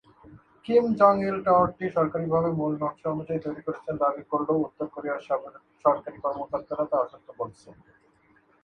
Kim 0.65 0.85
Jong il 0.99 1.37
টাওয়ারটি 1.45 1.85
সরকারীভাবে 1.97 2.49
মূল 2.59 2.73
নকশা 2.81 3.07
অনুযায়ী 3.09 3.39
তৈরি 3.45 3.61
করেছেন 3.65 3.95
দাবি 4.01 4.23
করলেও 4.31 4.63
উত্তর 4.65 4.87
কোরিয়ার 4.93 5.25
সাবেক 5.27 5.53
সরকারি 5.85 6.17
কর্মকর্তারা 6.23 6.85
তা 6.91 6.97
অসত্য 6.99 7.27
বলেছে। 7.39 7.69